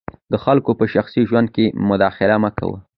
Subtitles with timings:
[0.31, 2.77] د خلګو په شخصي ژوند کي مداخله مه کوه.